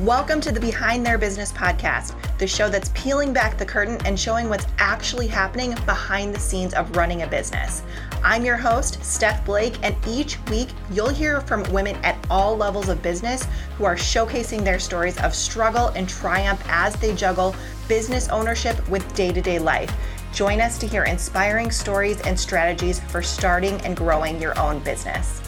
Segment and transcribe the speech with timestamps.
[0.00, 4.18] Welcome to the Behind Their Business podcast, the show that's peeling back the curtain and
[4.18, 7.84] showing what's actually happening behind the scenes of running a business.
[8.24, 12.88] I'm your host, Steph Blake, and each week you'll hear from women at all levels
[12.88, 13.46] of business
[13.78, 17.54] who are showcasing their stories of struggle and triumph as they juggle
[17.86, 19.94] business ownership with day to day life.
[20.32, 25.40] Join us to hear inspiring stories and strategies for starting and growing your own business.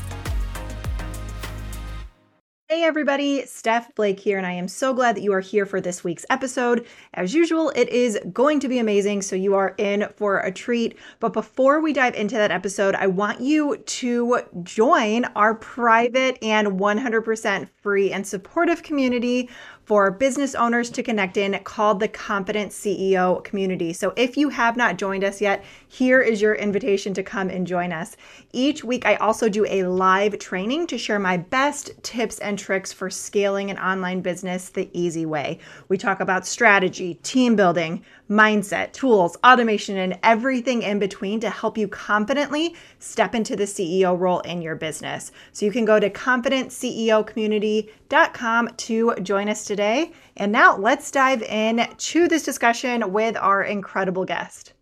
[2.76, 5.80] Hey everybody, Steph Blake here, and I am so glad that you are here for
[5.80, 6.86] this week's episode.
[7.14, 10.98] As usual, it is going to be amazing, so you are in for a treat.
[11.18, 16.78] But before we dive into that episode, I want you to join our private and
[16.78, 19.48] 100% free and supportive community
[19.86, 23.92] for business owners to connect in called the Confident CEO Community.
[23.92, 27.64] So if you have not joined us yet, here is your invitation to come and
[27.64, 28.16] join us.
[28.52, 32.92] Each week, I also do a live training to share my best tips and tricks
[32.92, 35.60] for scaling an online business the easy way.
[35.88, 41.78] We talk about strategy, team building, mindset, tools, automation, and everything in between to help
[41.78, 45.32] you confidently step into the CEO role in your business.
[45.52, 50.12] So you can go to confidentceocommunity.com to join us today.
[50.36, 54.72] And now let's dive in to this discussion with our incredible guest.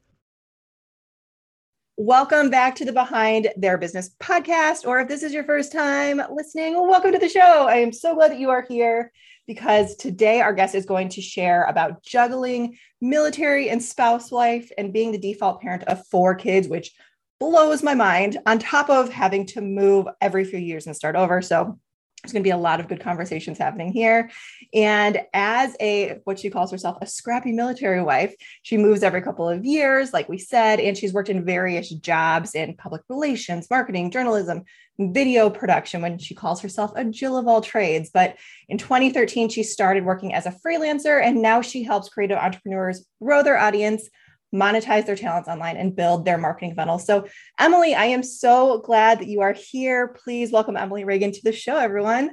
[1.96, 4.84] Welcome back to the Behind Their Business podcast.
[4.84, 7.68] Or if this is your first time listening, welcome to the show.
[7.68, 9.12] I am so glad that you are here
[9.46, 14.92] because today our guest is going to share about juggling military and spouse life and
[14.92, 16.92] being the default parent of four kids, which
[17.40, 21.42] blows my mind, on top of having to move every few years and start over.
[21.42, 21.78] So
[22.24, 24.30] there's going to be a lot of good conversations happening here.
[24.72, 29.46] And as a what she calls herself a scrappy military wife, she moves every couple
[29.46, 34.10] of years, like we said, and she's worked in various jobs in public relations, marketing,
[34.10, 34.62] journalism,
[34.98, 38.10] video production when she calls herself a Jill of all trades.
[38.12, 38.36] But
[38.70, 43.42] in 2013, she started working as a freelancer, and now she helps creative entrepreneurs grow
[43.42, 44.08] their audience
[44.54, 46.98] monetize their talents online and build their marketing funnel.
[46.98, 47.26] So,
[47.58, 50.16] Emily, I am so glad that you are here.
[50.22, 52.30] Please welcome Emily Reagan to the show, everyone.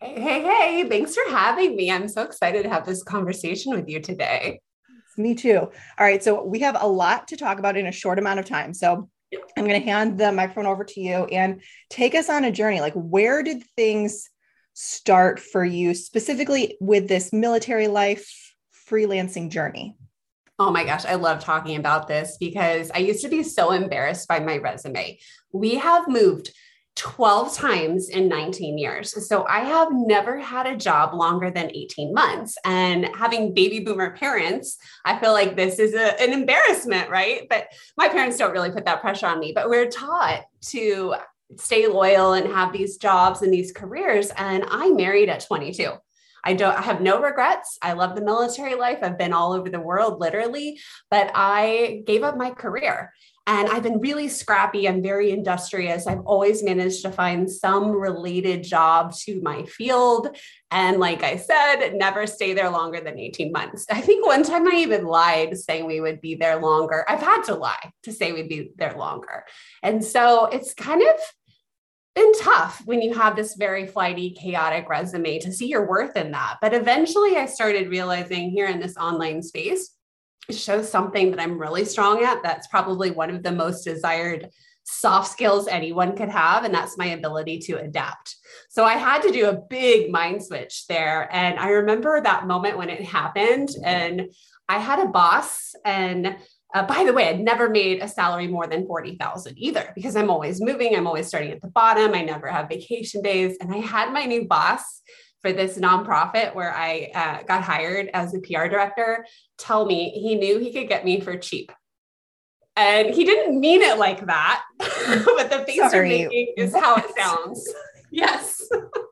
[0.00, 1.90] Hey, hey, hey, thanks for having me.
[1.90, 4.60] I'm so excited to have this conversation with you today.
[5.16, 5.58] Me too.
[5.58, 6.22] All right.
[6.22, 8.74] So, we have a lot to talk about in a short amount of time.
[8.74, 9.08] So,
[9.56, 12.80] I'm going to hand the microphone over to you and take us on a journey.
[12.80, 14.28] Like, where did things
[14.72, 18.28] start for you, specifically with this military life
[18.88, 19.96] freelancing journey?
[20.60, 24.28] Oh my gosh, I love talking about this because I used to be so embarrassed
[24.28, 25.18] by my resume.
[25.52, 26.52] We have moved
[26.96, 29.26] 12 times in 19 years.
[29.26, 32.58] So I have never had a job longer than 18 months.
[32.66, 34.76] And having baby boomer parents,
[35.06, 37.46] I feel like this is a, an embarrassment, right?
[37.48, 40.42] But my parents don't really put that pressure on me, but we're taught
[40.72, 41.14] to
[41.56, 44.30] stay loyal and have these jobs and these careers.
[44.36, 45.92] And I married at 22.
[46.44, 47.78] I don't I have no regrets.
[47.82, 48.98] I love the military life.
[49.02, 50.80] I've been all over the world literally,
[51.10, 53.12] but I gave up my career.
[53.46, 54.86] And I've been really scrappy.
[54.86, 56.06] I'm very industrious.
[56.06, 60.36] I've always managed to find some related job to my field.
[60.70, 63.86] And like I said, never stay there longer than 18 months.
[63.90, 67.04] I think one time I even lied saying we would be there longer.
[67.08, 69.44] I've had to lie to say we'd be there longer.
[69.82, 71.16] And so it's kind of
[72.14, 76.32] been tough when you have this very flighty, chaotic resume to see your worth in
[76.32, 76.58] that.
[76.60, 79.94] But eventually I started realizing here in this online space,
[80.48, 82.42] it shows something that I'm really strong at.
[82.42, 84.48] That's probably one of the most desired
[84.84, 88.36] soft skills anyone could have, and that's my ability to adapt.
[88.70, 91.28] So I had to do a big mind switch there.
[91.30, 94.32] And I remember that moment when it happened, and
[94.68, 96.36] I had a boss and
[96.72, 100.30] uh, by the way, I'd never made a salary more than 40,000 either because I'm
[100.30, 100.94] always moving.
[100.94, 102.14] I'm always starting at the bottom.
[102.14, 103.56] I never have vacation days.
[103.60, 105.02] And I had my new boss
[105.42, 109.26] for this nonprofit where I uh, got hired as a PR director
[109.58, 111.72] tell me he knew he could get me for cheap.
[112.76, 117.06] And he didn't mean it like that, but the face you're making is how it
[117.16, 117.68] sounds.
[118.10, 118.62] yes.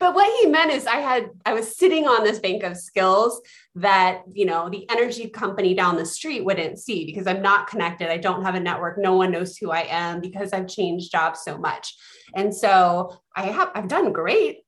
[0.00, 3.40] But what he meant is I had I was sitting on this bank of skills
[3.74, 8.10] that, you know, the energy company down the street wouldn't see because I'm not connected.
[8.10, 8.98] I don't have a network.
[8.98, 11.96] No one knows who I am because I've changed jobs so much.
[12.34, 14.58] And so I have I've done great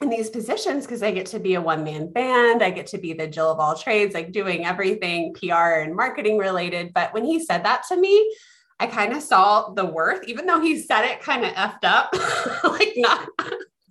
[0.00, 2.62] in these positions because I get to be a one man band.
[2.62, 6.38] I get to be the Jill of all trades, like doing everything PR and marketing
[6.38, 6.92] related.
[6.94, 8.34] But when he said that to me,
[8.80, 12.14] I kind of saw the worth, even though he said it kind of effed up,
[12.64, 13.28] like not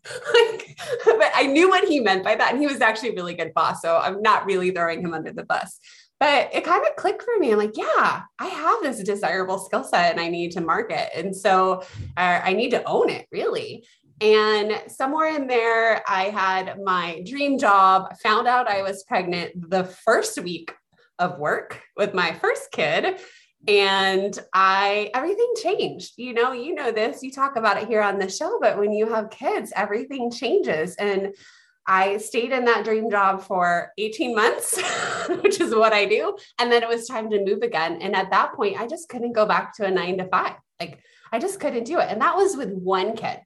[0.34, 2.54] like, but I knew what he meant by that.
[2.54, 3.81] And he was actually a really good boss.
[3.81, 5.80] So I'm not really throwing him under the bus.
[6.19, 7.51] But it kind of clicked for me.
[7.51, 11.10] I'm like, yeah, I have this desirable skill set and I need to market.
[11.18, 11.81] And so
[12.18, 13.86] uh, I need to own it really.
[14.22, 19.86] And somewhere in there, I had my dream job, found out I was pregnant the
[19.86, 20.74] first week
[21.19, 23.19] of work with my first kid.
[23.68, 26.14] And I, everything changed.
[26.18, 28.94] You know, you know this, you talk about it here on the show, but when
[28.94, 30.96] you have kids, everything changes.
[30.96, 31.36] And
[31.86, 34.80] I stayed in that dream job for 18 months,
[35.42, 36.38] which is what I do.
[36.60, 38.02] And then it was time to move again.
[38.02, 40.56] And at that point, I just couldn't go back to a nine to five.
[40.80, 41.00] Like
[41.32, 42.08] I just couldn't do it.
[42.10, 43.40] And that was with one kid.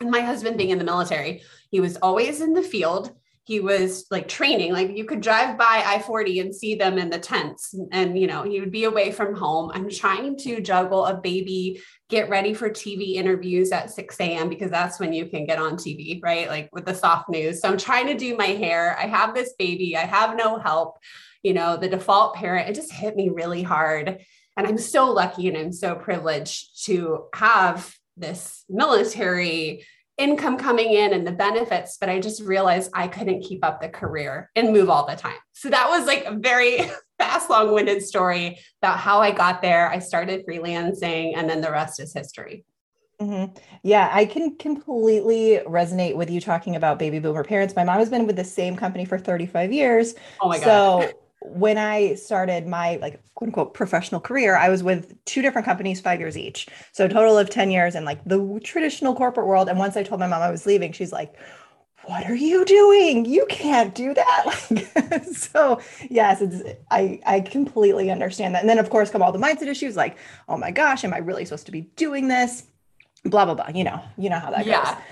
[0.00, 3.14] And my husband being in the military, he was always in the field.
[3.44, 7.10] He was like training, like you could drive by I 40 and see them in
[7.10, 7.74] the tents.
[7.90, 9.72] And, you know, he would be away from home.
[9.74, 14.48] I'm trying to juggle a baby, get ready for TV interviews at 6 a.m.
[14.48, 16.48] because that's when you can get on TV, right?
[16.48, 17.60] Like with the soft news.
[17.60, 18.96] So I'm trying to do my hair.
[18.96, 20.98] I have this baby, I have no help.
[21.42, 24.20] You know, the default parent, it just hit me really hard.
[24.56, 29.84] And I'm so lucky and I'm so privileged to have this military
[30.18, 33.88] income coming in and the benefits, but I just realized I couldn't keep up the
[33.88, 35.38] career and move all the time.
[35.52, 36.78] So that was like a very
[37.18, 39.88] fast, long winded story about how I got there.
[39.88, 42.64] I started freelancing, and then the rest is history.
[43.20, 43.56] Mm-hmm.
[43.84, 47.76] Yeah, I can completely resonate with you talking about baby boomer parents.
[47.76, 50.14] My mom has been with the same company for 35 years.
[50.40, 50.64] Oh my God.
[50.64, 51.12] So
[51.44, 56.00] when I started my like quote unquote professional career, I was with two different companies,
[56.00, 56.68] five years each.
[56.92, 59.68] So total of 10 years in like the traditional corporate world.
[59.68, 61.34] And once I told my mom I was leaving, she's like,
[62.04, 63.24] what are you doing?
[63.24, 65.24] You can't do that.
[65.32, 65.80] so
[66.10, 68.60] yes, it's I I completely understand that.
[68.60, 70.16] And then of course come all the mindset issues like,
[70.48, 72.64] oh my gosh, am I really supposed to be doing this?
[73.24, 73.68] Blah blah blah.
[73.68, 74.84] You know, you know how that yeah.
[74.84, 75.02] goes.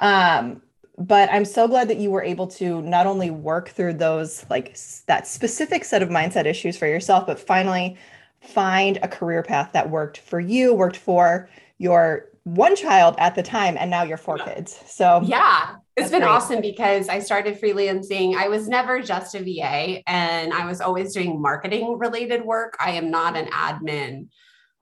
[0.00, 0.62] Um,
[0.98, 4.76] but I'm so glad that you were able to not only work through those, like
[5.06, 7.96] that specific set of mindset issues for yourself, but finally
[8.40, 11.48] find a career path that worked for you, worked for
[11.78, 14.78] your one child at the time, and now your four kids.
[14.86, 16.30] So, yeah, it's been great.
[16.30, 18.34] awesome because I started freelancing.
[18.34, 22.76] I was never just a VA and I was always doing marketing related work.
[22.80, 24.28] I am not an admin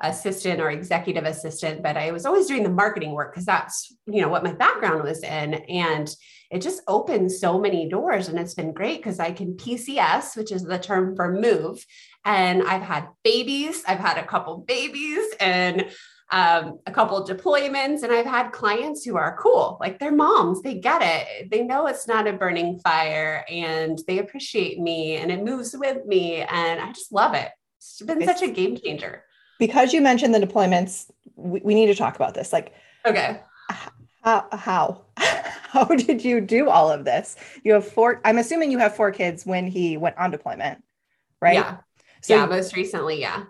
[0.01, 4.21] assistant or executive assistant, but I was always doing the marketing work because that's, you
[4.21, 5.55] know, what my background was in.
[5.55, 6.09] And
[6.51, 8.29] it just opened so many doors.
[8.29, 11.85] And it's been great because I can PCS, which is the term for move.
[12.25, 15.91] And I've had babies, I've had a couple babies and
[16.31, 20.75] um, a couple deployments, and I've had clients who are cool, like they're moms, they
[20.75, 25.43] get it, they know it's not a burning fire, and they appreciate me, and it
[25.43, 27.49] moves with me, and I just love it.
[27.79, 29.25] It's been it's, such a game changer
[29.59, 32.53] because you mentioned the deployments, we, we need to talk about this.
[32.53, 32.73] Like,
[33.05, 33.41] okay,
[34.23, 37.37] how how how did you do all of this?
[37.65, 38.21] You have four.
[38.25, 40.83] I'm assuming you have four kids when he went on deployment,
[41.41, 41.55] right?
[41.55, 41.79] Yeah.
[42.23, 43.45] So yeah, most recently, yeah.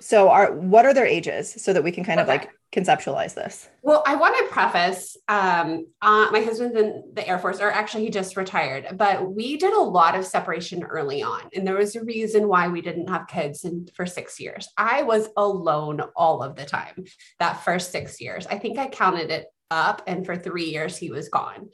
[0.00, 2.22] So are what are their ages so that we can kind okay.
[2.22, 3.68] of like conceptualize this?
[3.82, 8.04] Well, I want to preface um, uh, my husband's in the Air Force, or actually,
[8.04, 11.42] he just retired, but we did a lot of separation early on.
[11.54, 14.68] And there was a reason why we didn't have kids in, for six years.
[14.76, 17.04] I was alone all of the time
[17.38, 18.46] that first six years.
[18.46, 21.70] I think I counted it up, and for three years, he was gone.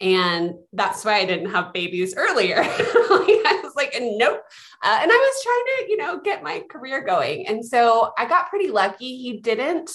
[0.00, 2.56] And that's why I didn't have babies earlier.
[2.62, 4.42] I was like, nope.
[4.82, 7.46] Uh, and I was trying to, you know, get my career going.
[7.46, 9.16] And so I got pretty lucky.
[9.16, 9.90] He didn't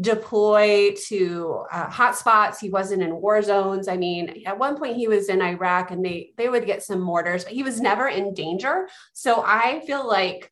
[0.00, 2.58] deploy to uh, hotspots.
[2.60, 3.88] He wasn't in war zones.
[3.88, 7.00] I mean, at one point he was in Iraq and they they would get some
[7.00, 8.88] mortars, but he was never in danger.
[9.12, 10.50] So I feel like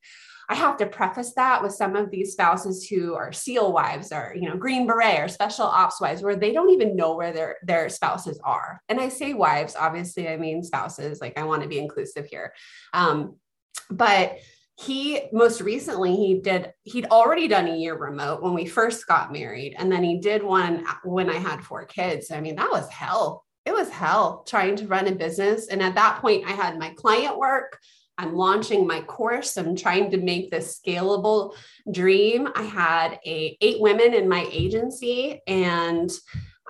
[0.48, 4.32] I have to preface that with some of these spouses who are SEAL wives or,
[4.36, 7.56] you know, Green Beret or special ops wives where they don't even know where their,
[7.64, 8.80] their spouses are.
[8.88, 12.52] And I say wives, obviously, I mean spouses, like I want to be inclusive here.
[12.94, 13.36] Um,
[13.90, 14.38] but
[14.78, 19.32] he most recently he did he'd already done a year remote when we first got
[19.32, 22.30] married and then he did one when i had four kids.
[22.30, 23.44] I mean that was hell.
[23.64, 25.68] It was hell trying to run a business.
[25.68, 27.78] And at that point i had my client work.
[28.18, 29.56] I'm launching my course.
[29.56, 31.54] I'm trying to make this scalable
[31.90, 32.48] dream.
[32.54, 36.10] I had a eight women in my agency and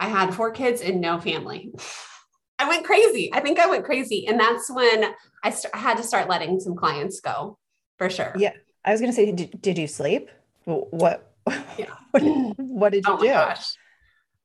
[0.01, 1.73] i had four kids and no family.
[2.59, 3.31] I went crazy.
[3.35, 4.29] I think i went crazy.
[4.29, 7.59] And that's when I, st- I had to start letting some clients go
[7.99, 8.33] for sure.
[8.37, 8.53] Yeah.
[8.85, 10.31] I was going to say, did, did you sleep?
[10.65, 11.33] What,
[11.79, 11.87] yeah.
[12.11, 12.23] what,
[12.57, 13.29] what did you oh do?
[13.29, 13.75] Gosh.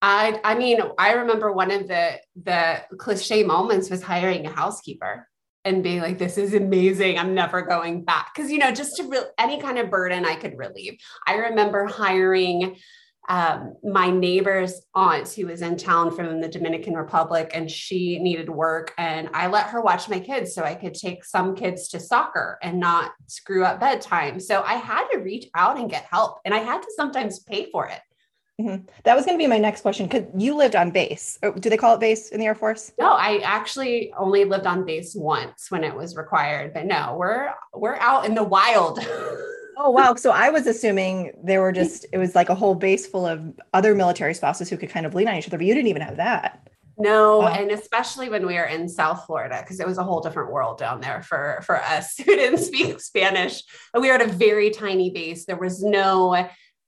[0.01, 5.27] I, I mean, I remember one of the, the cliche moments was hiring a housekeeper
[5.63, 7.20] and being like, this is amazing.
[7.20, 8.34] I'm never going back.
[8.36, 10.98] Cause you know, just to re- any kind of burden I could relieve.
[11.27, 12.77] I remember hiring
[13.31, 18.50] um, my neighbor's aunt who was in town from the Dominican Republic and she needed
[18.50, 18.93] work.
[18.97, 22.59] And I let her watch my kids so I could take some kids to soccer
[22.61, 24.41] and not screw up bedtime.
[24.41, 27.71] So I had to reach out and get help and I had to sometimes pay
[27.71, 28.01] for it.
[28.59, 28.83] Mm-hmm.
[29.05, 31.39] That was going to be my next question because you lived on base.
[31.41, 32.91] Oh, do they call it base in the Air Force?
[33.00, 36.73] No, I actually only lived on base once when it was required.
[36.73, 39.00] But no, we're we're out in the wild.
[39.83, 40.15] oh wow!
[40.15, 43.59] So I was assuming there were just it was like a whole base full of
[43.73, 46.01] other military spouses who could kind of lean on each other, but you didn't even
[46.01, 46.67] have that.
[46.97, 50.51] No, and especially when we were in South Florida, because it was a whole different
[50.51, 53.63] world down there for for us who didn't speak Spanish.
[53.93, 55.45] We were at a very tiny base.
[55.45, 56.47] There was no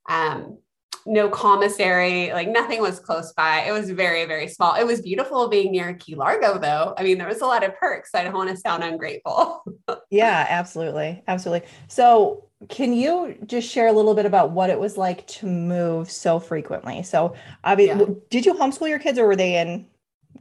[0.10, 0.60] um,
[1.06, 3.62] no commissary, like nothing was close by.
[3.62, 4.76] It was very, very small.
[4.76, 6.94] It was beautiful being near Key Largo, though.
[6.98, 8.12] I mean, there was a lot of perks.
[8.14, 9.64] I don't want to sound ungrateful.
[10.10, 11.24] yeah, absolutely.
[11.28, 11.68] Absolutely.
[11.88, 16.10] So, can you just share a little bit about what it was like to move
[16.10, 17.04] so frequently?
[17.04, 18.06] So, I mean, yeah.
[18.30, 19.88] did you homeschool your kids or were they in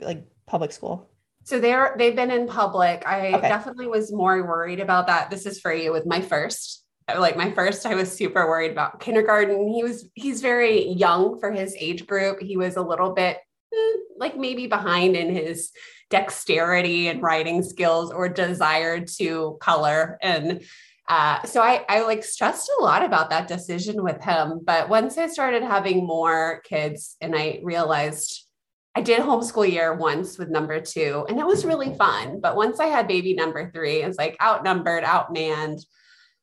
[0.01, 1.09] like public school?
[1.45, 3.03] So they're they've been in public.
[3.07, 3.49] I okay.
[3.49, 5.31] definitely was more worried about that.
[5.31, 6.82] This is for you with my first
[7.19, 9.69] like my first i was super worried about kindergarten.
[9.69, 12.41] He was he's very young for his age group.
[12.41, 13.39] He was a little bit
[13.73, 15.71] eh, like maybe behind in his
[16.11, 20.19] dexterity and writing skills or desire to color.
[20.23, 20.63] And
[21.09, 24.61] uh, so I, I like stressed a lot about that decision with him.
[24.65, 28.47] But once i started having more kids and i realized
[28.95, 32.41] I did homeschool year once with number two, and it was really fun.
[32.43, 35.83] But once I had baby number three, it's like outnumbered, outmanned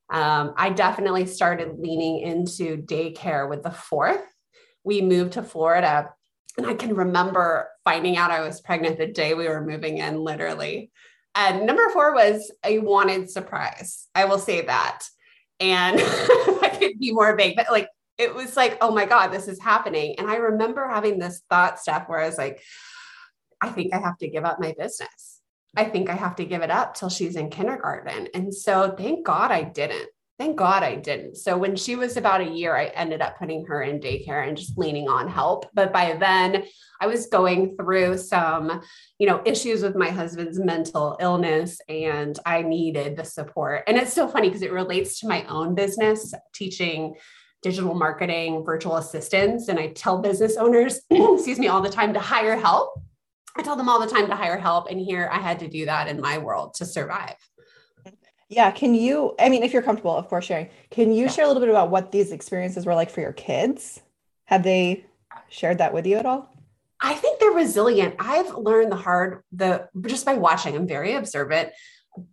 [0.10, 4.24] um, I definitely started leaning into daycare with the fourth.
[4.84, 6.10] We moved to Florida,
[6.58, 10.20] and I can remember finding out I was pregnant the day we were moving in,
[10.20, 10.92] literally.
[11.36, 14.08] And number four was a wanted surprise.
[14.16, 15.04] I will say that.
[15.60, 19.48] And I could be more vague, but like it was like, oh my God, this
[19.48, 20.16] is happening.
[20.18, 22.62] And I remember having this thought stuff where I was like,
[23.62, 25.29] I think I have to give up my business.
[25.76, 28.28] I think I have to give it up till she's in kindergarten.
[28.34, 30.10] And so thank God I didn't.
[30.40, 31.36] Thank God I didn't.
[31.36, 34.56] So when she was about a year, I ended up putting her in daycare and
[34.56, 35.66] just leaning on help.
[35.74, 36.64] But by then,
[37.02, 38.82] I was going through some,
[39.20, 43.84] you know, issues with my husband's mental illness and I needed the support.
[43.86, 47.16] And it's so funny because it relates to my own business, teaching
[47.62, 52.20] digital marketing, virtual assistants, and I tell business owners, excuse me, all the time to
[52.22, 52.94] hire help
[53.58, 54.90] I tell them all the time to hire help.
[54.90, 57.36] And here I had to do that in my world to survive.
[58.48, 58.72] Yeah.
[58.72, 61.32] Can you, I mean, if you're comfortable, of course, sharing, can you yeah.
[61.32, 64.02] share a little bit about what these experiences were like for your kids?
[64.46, 65.06] Have they
[65.50, 66.52] shared that with you at all?
[67.02, 68.16] I think they're resilient.
[68.20, 71.70] I've learned the hard, the just by watching, I'm very observant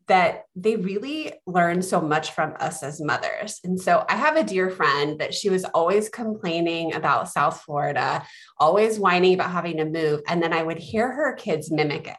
[0.09, 3.61] that they really learn so much from us as mothers.
[3.65, 8.25] And so I have a dear friend that she was always complaining about South Florida,
[8.59, 10.23] always whining about having to move.
[10.27, 12.17] And then I would hear her kids mimic it.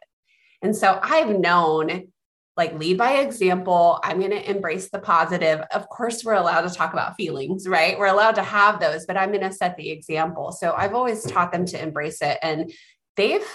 [0.61, 2.07] And so I've known
[2.55, 3.99] like lead by example.
[4.03, 5.61] I'm going to embrace the positive.
[5.71, 7.97] Of course, we're allowed to talk about feelings, right?
[7.97, 10.51] We're allowed to have those, but I'm going to set the example.
[10.51, 12.39] So I've always taught them to embrace it.
[12.41, 12.71] And
[13.15, 13.45] they've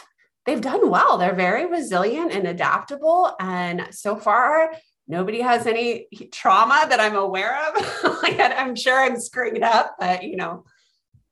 [0.47, 1.19] they've done well.
[1.19, 3.35] They're very resilient and adaptable.
[3.41, 4.73] And so far,
[5.09, 8.23] nobody has any trauma that I'm aware of.
[8.23, 10.65] like I'm sure I'm screwing it up, but you know.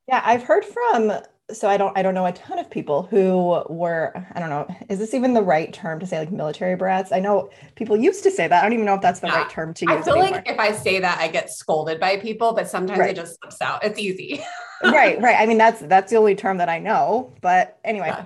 [0.07, 1.11] Yeah, I've heard from
[1.53, 4.67] so I don't I don't know a ton of people who were I don't know
[4.89, 7.11] is this even the right term to say like military brats?
[7.11, 8.59] I know people used to say that.
[8.59, 9.41] I don't even know if that's the yeah.
[9.41, 10.01] right term to use.
[10.01, 10.37] I feel anymore.
[10.37, 13.11] like if I say that I get scolded by people, but sometimes right.
[13.11, 13.83] it just slips out.
[13.83, 14.43] It's easy.
[14.83, 15.35] right, right.
[15.37, 17.33] I mean that's that's the only term that I know.
[17.41, 18.25] But anyway, yeah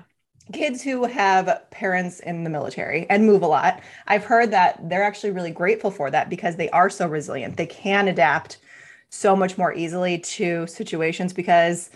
[0.54, 5.04] kids who have parents in the military and move a lot, I've heard that they're
[5.04, 7.58] actually really grateful for that because they are so resilient.
[7.58, 8.58] They can adapt
[9.10, 11.90] so much more easily to situations because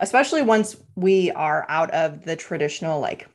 [0.00, 3.28] especially once we are out of the traditional like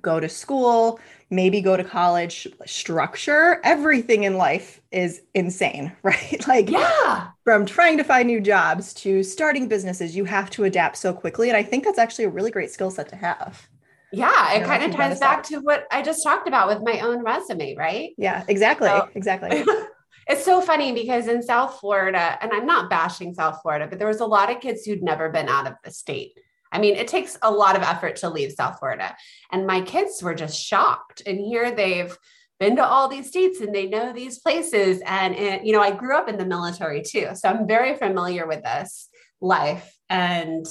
[0.00, 0.98] go to school,
[1.30, 3.60] maybe go to college structure.
[3.64, 6.46] Everything in life is insane, right?
[6.46, 10.96] like, yeah, from trying to find new jobs to starting businesses, you have to adapt
[10.96, 11.48] so quickly.
[11.48, 13.68] And I think that's actually a really great skill set to have.
[14.12, 17.24] Yeah, it kind of ties back to what I just talked about with my own
[17.24, 18.10] resume, right?
[18.16, 18.86] Yeah, exactly.
[18.86, 19.64] So, exactly.
[20.28, 24.06] it's so funny because in South Florida, and I'm not bashing South Florida, but there
[24.06, 26.38] was a lot of kids who'd never been out of the state.
[26.74, 29.16] I mean, it takes a lot of effort to leave South Florida.
[29.52, 31.22] And my kids were just shocked.
[31.24, 32.14] And here they've
[32.60, 35.00] been to all these states and they know these places.
[35.06, 37.28] And, you know, I grew up in the military too.
[37.34, 39.08] So I'm very familiar with this
[39.40, 39.96] life.
[40.10, 40.66] And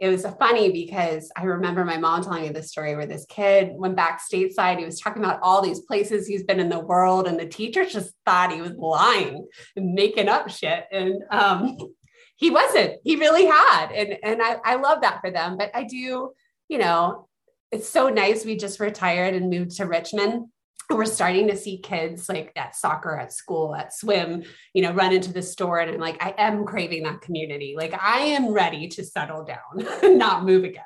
[0.00, 3.70] it was funny because I remember my mom telling me this story where this kid
[3.74, 4.78] went back stateside.
[4.78, 7.84] He was talking about all these places he's been in the world, and the teacher
[7.84, 9.46] just thought he was lying
[9.76, 10.84] and making up shit.
[10.90, 11.76] And um,
[12.36, 12.94] he wasn't.
[13.04, 13.90] He really had.
[13.92, 15.56] And and I, I love that for them.
[15.56, 16.32] But I do,
[16.68, 17.28] you know,
[17.70, 18.44] it's so nice.
[18.44, 20.46] We just retired and moved to Richmond.
[20.90, 24.42] we're starting to see kids like at soccer, at school, at swim,
[24.74, 25.78] you know, run into the store.
[25.78, 27.74] And I'm like, I am craving that community.
[27.76, 29.86] Like I am ready to settle down
[30.18, 30.82] not move again.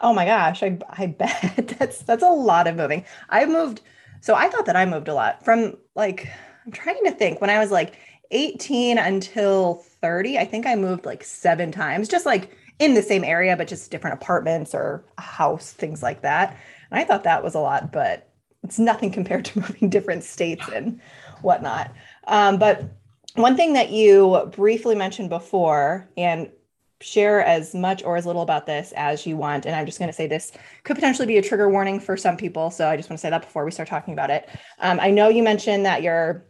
[0.00, 3.04] Oh my gosh, I, I bet that's that's a lot of moving.
[3.30, 3.80] I've moved,
[4.20, 6.28] so I thought that I moved a lot from like
[6.66, 7.94] I'm trying to think when I was like
[8.30, 10.36] 18 until 30.
[10.36, 13.90] I think I moved like seven times, just like in the same area, but just
[13.90, 16.58] different apartments or a house, things like that.
[16.90, 18.28] And I thought that was a lot, but
[18.62, 21.00] it's nothing compared to moving different states and
[21.40, 21.90] whatnot.
[22.26, 22.84] Um, but
[23.34, 26.50] one thing that you briefly mentioned before, and
[27.00, 29.66] share as much or as little about this as you want.
[29.66, 30.52] And I'm just going to say this
[30.84, 32.70] could potentially be a trigger warning for some people.
[32.70, 34.48] So I just want to say that before we start talking about it.
[34.78, 36.46] Um, I know you mentioned that your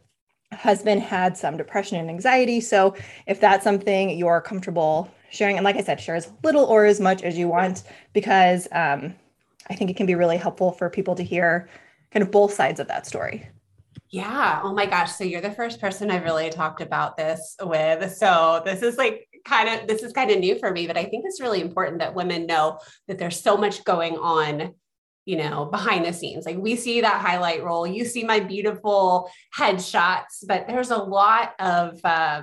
[0.53, 2.61] husband had some depression and anxiety.
[2.61, 2.95] So
[3.27, 7.01] if that's something you're comfortable sharing, and like I said, share as little or as
[7.01, 7.83] much as you want,
[8.13, 9.15] because um,
[9.69, 11.69] I think it can be really helpful for people to hear
[12.13, 13.49] kind of both sides of that story.
[14.11, 14.61] Yeah.
[14.63, 15.13] Oh my gosh.
[15.13, 18.15] So you're the first person I've really talked about this with.
[18.15, 21.05] So this is like kind of, this is kind of new for me, but I
[21.05, 24.75] think it's really important that women know that there's so much going on,
[25.25, 26.45] you know, behind the scenes.
[26.45, 31.55] Like we see that highlight roll, you see my beautiful headshots, but there's a lot
[31.59, 32.43] of uh,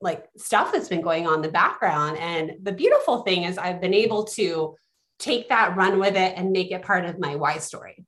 [0.00, 2.18] like stuff that's been going on in the background.
[2.18, 4.74] And the beautiful thing is I've been able to
[5.18, 8.04] take that, run with it, and make it part of my why story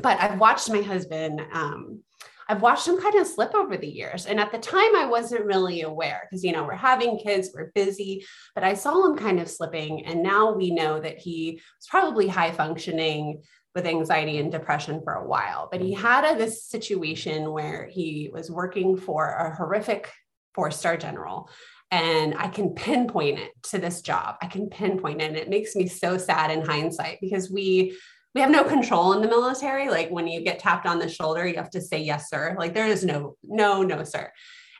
[0.00, 2.00] but I've watched my husband, um,
[2.48, 4.26] I've watched him kind of slip over the years.
[4.26, 7.72] And at the time, I wasn't really aware because, you know, we're having kids, we're
[7.74, 10.04] busy, but I saw him kind of slipping.
[10.04, 13.42] And now we know that he was probably high functioning
[13.74, 15.68] with anxiety and depression for a while.
[15.70, 20.12] But he had a, this situation where he was working for a horrific
[20.54, 21.50] four star general.
[21.90, 24.36] And I can pinpoint it to this job.
[24.42, 25.26] I can pinpoint it.
[25.26, 27.96] And it makes me so sad in hindsight because we
[28.34, 29.88] we have no control in the military.
[29.88, 32.56] Like when you get tapped on the shoulder, you have to say yes, sir.
[32.58, 34.32] Like there is no, no, no, sir.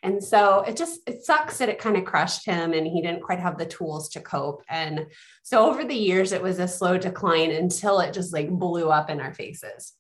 [0.03, 3.23] And so it just it sucks that it kind of crushed him and he didn't
[3.23, 4.63] quite have the tools to cope.
[4.69, 5.07] And
[5.43, 9.09] so over the years, it was a slow decline until it just like blew up
[9.09, 9.95] in our faces.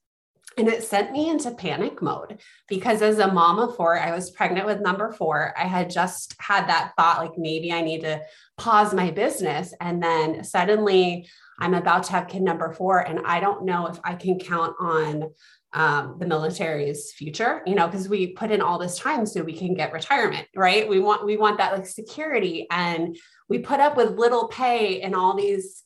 [0.56, 4.30] And it sent me into panic mode because as a mom of four, I was
[4.30, 5.52] pregnant with number four.
[5.58, 8.23] I had just had that thought like maybe I need to
[8.56, 9.75] pause my business.
[9.80, 13.99] And then suddenly I'm about to have kid number four, and I don't know if
[14.02, 15.30] I can count on
[15.73, 19.56] um, the military's future, you know, because we put in all this time so we
[19.56, 20.88] can get retirement, right?
[20.88, 23.17] We want we want that like security, and
[23.49, 25.82] we put up with little pay and all these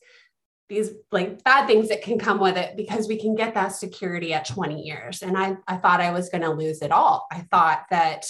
[0.69, 4.33] these like bad things that can come with it because we can get that security
[4.33, 5.21] at 20 years.
[5.23, 7.27] And I I thought I was going to lose it all.
[7.31, 8.25] I thought that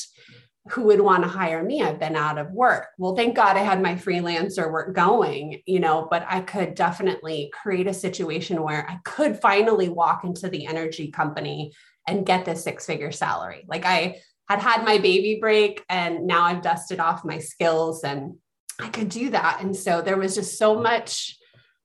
[0.70, 1.82] who would want to hire me?
[1.82, 2.88] I've been out of work.
[2.98, 7.52] Well, thank God I had my freelancer work going, you know, but I could definitely
[7.54, 11.74] create a situation where I could finally walk into the energy company
[12.08, 13.66] and get this six figure salary.
[13.68, 18.36] Like I had had my baby break and now I've dusted off my skills and
[18.80, 19.62] I could do that.
[19.62, 21.39] And so there was just so much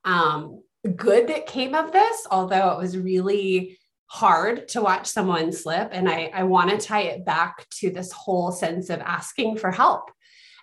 [0.05, 0.63] um,
[0.97, 5.89] good that came of this, although it was really hard to watch someone slip.
[5.93, 9.71] And I, I want to tie it back to this whole sense of asking for
[9.71, 10.11] help.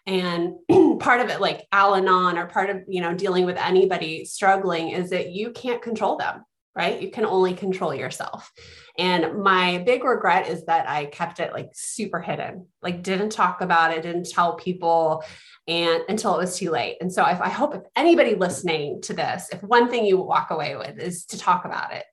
[0.05, 0.55] And
[0.99, 4.89] part of it, like Al Anon, or part of, you know, dealing with anybody struggling
[4.89, 6.43] is that you can't control them,
[6.75, 7.01] right?
[7.01, 8.51] You can only control yourself.
[8.97, 13.61] And my big regret is that I kept it like super hidden, like didn't talk
[13.61, 15.23] about it, didn't tell people
[15.67, 16.97] and until it was too late.
[17.01, 20.51] And so if, I hope if anybody listening to this, if one thing you walk
[20.51, 22.03] away with is to talk about it,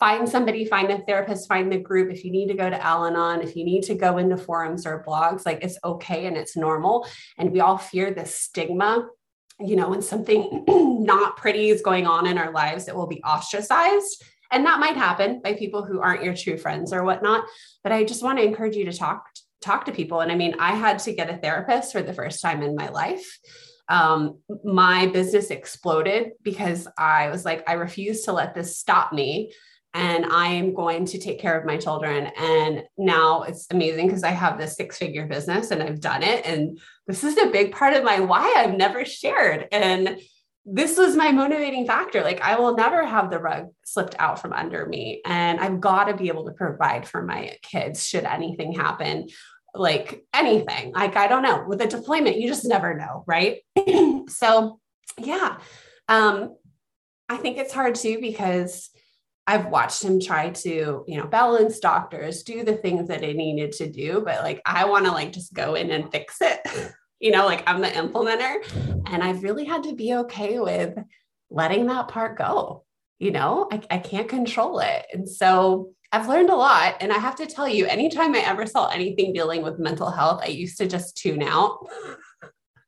[0.00, 2.10] find somebody, find a therapist, find the group.
[2.10, 4.86] If you need to go to Al Anon, if you need to go into forums
[4.86, 7.06] or blogs, like it's okay and it's normal.
[7.38, 9.06] And we all fear the stigma.
[9.62, 13.22] You know, when something not pretty is going on in our lives, it will be
[13.22, 14.24] ostracized.
[14.52, 17.44] And that might happen by people who aren't your true friends or whatnot.
[17.82, 19.26] But I just want to encourage you to talk
[19.60, 20.20] talk to people.
[20.20, 22.88] And I mean, I had to get a therapist for the first time in my
[22.88, 23.38] life.
[23.88, 29.52] Um, my business exploded because I was like, I refuse to let this stop me
[29.92, 32.30] and I am going to take care of my children.
[32.38, 36.46] And now it's amazing because I have this six figure business and I've done it.
[36.46, 39.66] And this is a big part of my why I've never shared.
[39.72, 40.20] And
[40.64, 42.22] this was my motivating factor.
[42.22, 45.22] Like, I will never have the rug slipped out from under me.
[45.24, 49.28] And I've got to be able to provide for my kids should anything happen.
[49.74, 53.58] Like anything, like I don't know, with a deployment, you just never know, right?
[54.28, 54.80] so,
[55.16, 55.58] yeah,
[56.08, 56.56] um,
[57.28, 58.90] I think it's hard too because
[59.46, 63.72] I've watched him try to, you know, balance doctors, do the things that he needed
[63.72, 66.60] to do, but like I want to like just go in and fix it.
[67.20, 68.64] you know, like I'm the implementer.
[69.06, 70.96] And I've really had to be okay with
[71.50, 72.84] letting that part go.
[73.18, 75.06] You know, I, I can't control it.
[75.12, 76.96] And so I've learned a lot.
[77.00, 80.40] And I have to tell you, anytime I ever saw anything dealing with mental health,
[80.42, 81.86] I used to just tune out.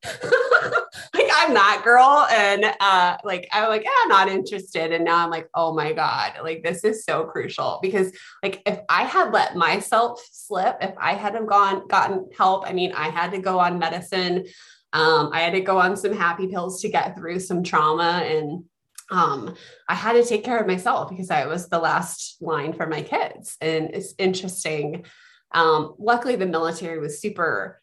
[1.13, 2.27] like I'm that girl.
[2.31, 4.91] And uh like I'm like, yeah, not interested.
[4.91, 8.11] And now I'm like, oh my God, like this is so crucial because
[8.41, 12.91] like if I had let myself slip, if I hadn't gone gotten help, I mean,
[12.93, 14.45] I had to go on medicine.
[14.93, 18.65] Um, I had to go on some happy pills to get through some trauma and
[19.11, 19.55] um,
[19.87, 23.01] I had to take care of myself because I was the last line for my
[23.01, 23.57] kids.
[23.61, 25.05] And it's interesting.
[25.51, 27.81] Um, luckily, the military was super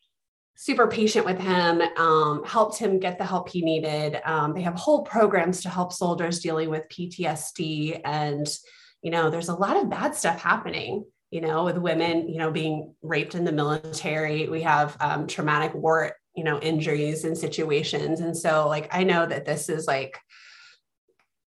[0.61, 4.20] super patient with him, um, helped him get the help he needed.
[4.27, 8.03] Um, they have whole programs to help soldiers dealing with PTSD.
[8.05, 8.46] And,
[9.01, 12.51] you know, there's a lot of bad stuff happening, you know, with women, you know,
[12.51, 14.51] being raped in the military.
[14.51, 18.20] We have um, traumatic war, you know, injuries and situations.
[18.20, 20.18] And so, like, I know that this is like,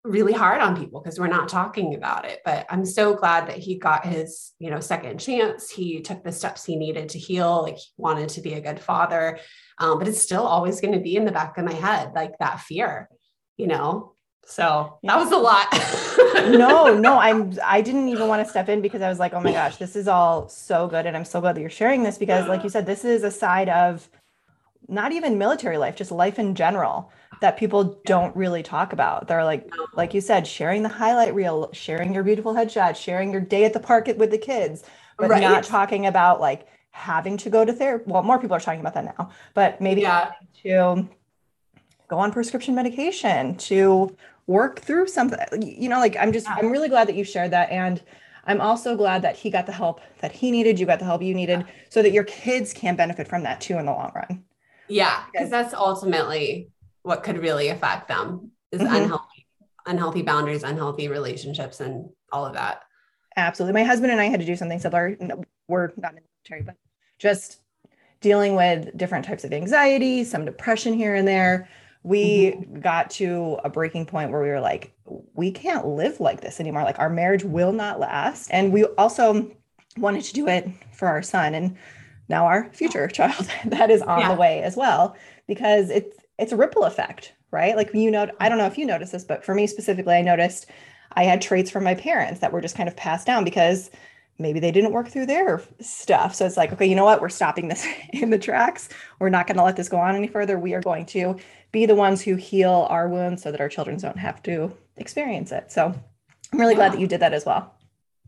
[0.05, 3.59] really hard on people because we're not talking about it but i'm so glad that
[3.59, 5.69] he got his you know second chance.
[5.71, 8.81] He took the steps he needed to heal like he wanted to be a good
[8.81, 9.39] father
[9.79, 12.39] um, but it's still always going to be in the back of my head like
[12.39, 13.09] that fear
[13.59, 14.15] you know?
[14.47, 15.67] So that was a lot.
[16.49, 19.41] No no i'm i didn't even want to step in because i was like oh
[19.41, 22.17] my gosh this is all so good and i'm so glad that you're sharing this
[22.17, 24.09] because like you said this is a side of
[24.89, 29.29] not even military life just life in general that people don't really talk about.
[29.29, 33.41] They're like, like you said, sharing the highlight reel, sharing your beautiful headshot, sharing your
[33.41, 34.85] day at the park with the kids,
[35.17, 35.41] but right.
[35.41, 38.05] not talking about like having to go to therapy.
[38.11, 40.33] Well, more people are talking about that now, but maybe yeah.
[40.63, 41.09] to
[42.09, 45.63] go on prescription medication, to work through something.
[45.63, 46.57] You know, like I'm just, yeah.
[46.59, 47.71] I'm really glad that you shared that.
[47.71, 48.03] And
[48.47, 51.23] I'm also glad that he got the help that he needed, you got the help
[51.23, 54.43] you needed, so that your kids can benefit from that too in the long run.
[54.89, 56.71] Yeah, because that's ultimately
[57.09, 58.95] what could really affect them is mm-hmm.
[58.95, 59.47] unhealthy
[59.87, 62.83] unhealthy boundaries unhealthy relationships and all of that
[63.37, 65.17] absolutely my husband and i had to do something similar
[65.69, 66.77] we're not in the military but
[67.19, 67.61] just
[68.21, 71.67] dealing with different types of anxiety some depression here and there
[72.03, 72.81] we mm-hmm.
[72.81, 74.93] got to a breaking point where we were like
[75.33, 79.51] we can't live like this anymore like our marriage will not last and we also
[79.97, 81.75] wanted to do it for our son and
[82.29, 84.35] now our future child that is on yeah.
[84.35, 85.17] the way as well
[85.47, 87.77] because it's it's a ripple effect, right?
[87.77, 90.23] Like you know, I don't know if you noticed this, but for me specifically, I
[90.23, 90.67] noticed
[91.13, 93.91] I had traits from my parents that were just kind of passed down because
[94.39, 96.35] maybe they didn't work through their stuff.
[96.35, 97.21] So it's like, okay, you know what?
[97.21, 98.89] We're stopping this in the tracks.
[99.19, 100.59] We're not going to let this go on any further.
[100.59, 101.37] We are going to
[101.73, 105.51] be the ones who heal our wounds so that our children don't have to experience
[105.51, 105.73] it.
[105.73, 105.93] So
[106.53, 106.77] I'm really yeah.
[106.77, 107.75] glad that you did that as well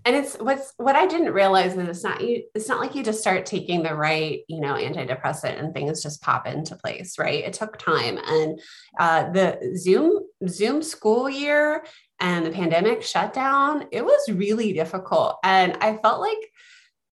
[0.04, 3.02] and it's what's what I didn't realize is it's not you it's not like you
[3.02, 7.44] just start taking the right you know antidepressant and things just pop into place right?
[7.44, 8.18] It took time.
[8.26, 8.60] And
[8.98, 11.84] uh, the zoom zoom school year
[12.18, 15.38] and the pandemic shutdown it was really difficult.
[15.44, 16.38] And I felt like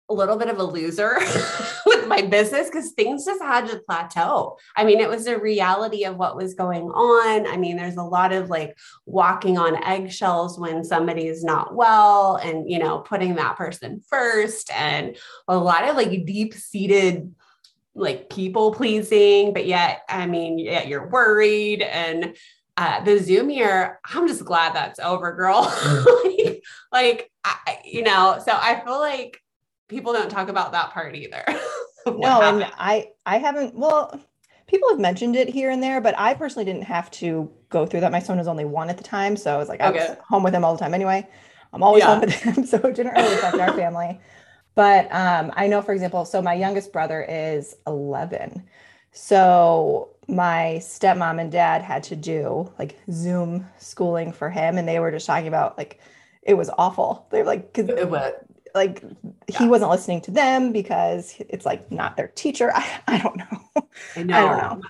[0.09, 1.17] a little bit of a loser
[1.85, 4.57] with my business because things just had to plateau.
[4.75, 7.47] I mean, it was a reality of what was going on.
[7.47, 12.35] I mean, there's a lot of like walking on eggshells when somebody is not well
[12.35, 15.15] and, you know, putting that person first and
[15.47, 17.33] a lot of like deep seated
[17.95, 22.35] like people pleasing, but yet, I mean, yet you're worried and
[22.75, 25.61] uh, the Zoom year, I'm just glad that's over, girl.
[26.23, 29.42] like, like I, you know, so I feel like
[29.87, 31.43] people don't talk about that part either.
[32.05, 32.63] no, happened?
[32.63, 34.19] and I I haven't well
[34.67, 37.99] people have mentioned it here and there, but I personally didn't have to go through
[38.01, 38.11] that.
[38.11, 39.35] My son was only one at the time.
[39.37, 39.99] So I was like, I okay.
[40.09, 41.27] was home with him all the time anyway.
[41.73, 42.07] I'm always yeah.
[42.07, 42.65] home with him.
[42.65, 44.19] So it didn't really affect our family.
[44.75, 48.63] But um, I know, for example, so my youngest brother is 11.
[49.11, 54.77] So my stepmom and dad had to do like Zoom schooling for him.
[54.77, 55.99] And they were just talking about like,
[56.41, 57.27] it was awful.
[57.29, 58.33] They were like, cause it was,
[58.75, 59.03] like
[59.47, 59.59] yeah.
[59.59, 62.71] he wasn't listening to them because it's like not their teacher.
[62.75, 63.87] I, I don't know.
[64.15, 64.37] I know.
[64.37, 64.87] I don't know.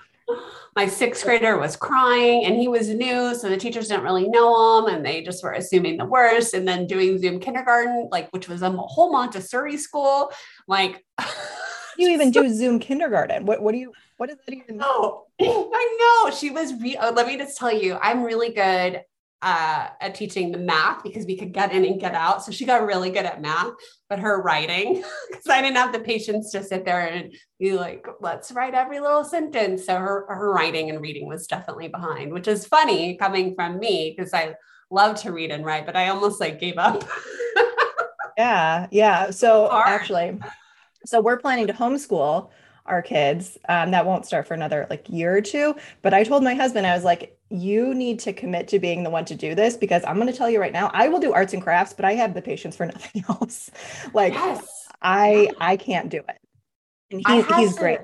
[0.76, 3.34] My sixth grader was crying and he was new.
[3.34, 6.66] So the teachers didn't really know him and they just were assuming the worst and
[6.66, 10.32] then doing Zoom kindergarten, like, which was a whole Montessori school.
[10.66, 11.04] Like,
[11.96, 13.46] you even do Zoom kindergarten.
[13.46, 14.84] What, what do you, what does that even mean?
[14.84, 16.34] Oh, I know.
[16.34, 19.02] She was, re- oh, let me just tell you, I'm really good
[19.44, 22.42] uh, at teaching the math because we could get in and get out.
[22.42, 23.74] So she got really good at math,
[24.08, 27.30] but her writing, because I didn't have the patience to sit there and
[27.60, 29.84] be like, let's write every little sentence.
[29.84, 34.14] So her, her writing and reading was definitely behind, which is funny coming from me
[34.16, 34.54] because I
[34.90, 37.04] love to read and write, but I almost like gave up.
[38.38, 38.86] yeah.
[38.90, 39.30] Yeah.
[39.30, 40.38] So actually,
[41.04, 42.48] so we're planning to homeschool
[42.86, 43.56] our kids.
[43.68, 45.74] Um, that won't start for another like year or two.
[46.02, 49.10] But I told my husband, I was like, you need to commit to being the
[49.10, 51.32] one to do this because I'm going to tell you right now, I will do
[51.32, 53.70] arts and crafts, but I have the patience for nothing else.
[54.12, 54.88] like yes.
[55.00, 56.38] I, I can't do it.
[57.10, 58.00] And he's, he's to, great.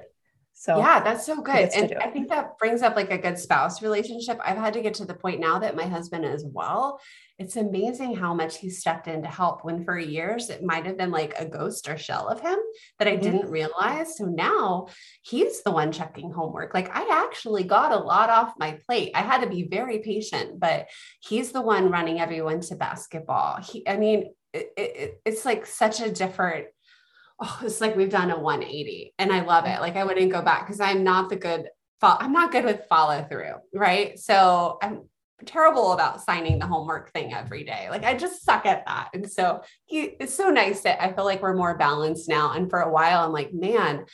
[0.60, 1.70] So yeah, that's so good.
[1.74, 4.38] And I think that brings up like a good spouse relationship.
[4.44, 7.00] I've had to get to the point now that my husband as well.
[7.38, 10.98] It's amazing how much he stepped in to help when for years it might have
[10.98, 12.58] been like a ghost or shell of him
[12.98, 13.22] that I mm-hmm.
[13.22, 14.18] didn't realize.
[14.18, 14.88] So now
[15.22, 16.74] he's the one checking homework.
[16.74, 19.12] Like I actually got a lot off my plate.
[19.14, 20.88] I had to be very patient, but
[21.20, 23.62] he's the one running everyone to basketball.
[23.62, 26.66] He, I mean, it, it, it's like such a different
[27.40, 29.80] oh, it's like we've done a 180 and I love it.
[29.80, 31.68] Like I wouldn't go back because I'm not the good,
[32.02, 33.54] I'm not good with follow through.
[33.74, 34.18] Right.
[34.18, 35.02] So I'm
[35.46, 37.88] terrible about signing the homework thing every day.
[37.90, 39.10] Like I just suck at that.
[39.14, 42.52] And so he, it's so nice that I feel like we're more balanced now.
[42.52, 44.04] And for a while, I'm like, man,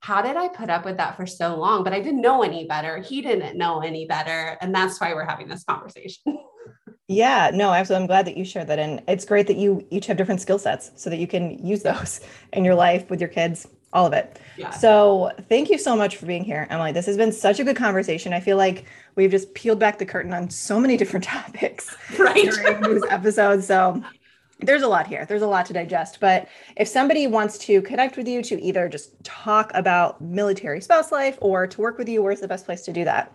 [0.00, 1.82] how did I put up with that for so long?
[1.82, 2.98] But I didn't know any better.
[2.98, 4.58] He didn't know any better.
[4.60, 6.22] And that's why we're having this conversation.
[7.08, 8.02] Yeah, no, absolutely.
[8.02, 8.78] I'm glad that you shared that.
[8.78, 11.82] And it's great that you each have different skill sets so that you can use
[11.82, 12.20] those
[12.52, 14.40] in your life with your kids, all of it.
[14.56, 14.70] Yeah.
[14.70, 16.92] So thank you so much for being here, Emily.
[16.92, 18.32] This has been such a good conversation.
[18.32, 18.86] I feel like
[19.16, 22.50] we've just peeled back the curtain on so many different topics right.
[22.50, 23.66] during these episodes.
[23.66, 24.02] So
[24.60, 25.26] there's a lot here.
[25.26, 26.20] There's a lot to digest.
[26.20, 31.12] But if somebody wants to connect with you to either just talk about military spouse
[31.12, 33.30] life or to work with you, where's the best place to do that?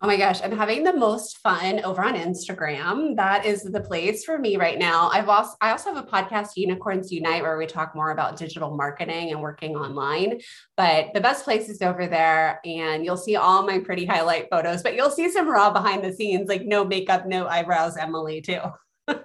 [0.00, 3.16] Oh my gosh, I'm having the most fun over on Instagram.
[3.16, 5.10] That is the place for me right now.
[5.12, 8.76] I've also I also have a podcast, Unicorns Unite, where we talk more about digital
[8.76, 10.40] marketing and working online.
[10.76, 14.84] But the best place is over there, and you'll see all my pretty highlight photos.
[14.84, 18.60] But you'll see some raw behind the scenes, like no makeup, no eyebrows, Emily too.
[19.08, 19.16] I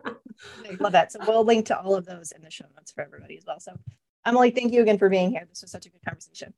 [0.79, 1.11] love that.
[1.11, 3.59] So we'll link to all of those in the show notes for everybody as well.
[3.59, 3.73] So
[4.25, 5.45] Emily, thank you again for being here.
[5.47, 6.55] This was such a good conversation.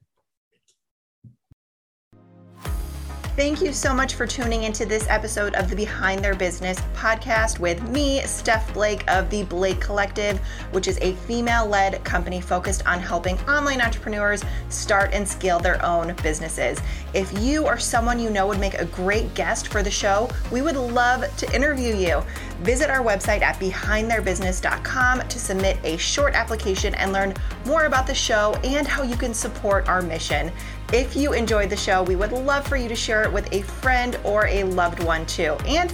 [3.36, 7.60] Thank you so much for tuning into this episode of the Behind Their Business podcast
[7.60, 10.40] with me, Steph Blake of the Blake Collective,
[10.72, 15.86] which is a female led company focused on helping online entrepreneurs start and scale their
[15.86, 16.80] own businesses.
[17.14, 20.62] If you or someone you know would make a great guest for the show, we
[20.62, 22.24] would love to interview you.
[22.62, 27.34] Visit our website at behindtheirbusiness.com to submit a short application and learn
[27.66, 30.54] more about the show and how you can support our mission.
[30.94, 33.62] If you enjoyed the show, we would love for you to share it with a
[33.62, 35.58] friend or a loved one too.
[35.66, 35.94] And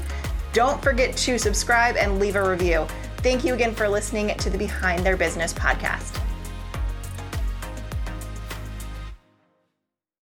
[0.54, 2.86] don't forget to subscribe and leave a review.
[3.18, 6.20] Thank you again for listening to the Behind Their Business podcast.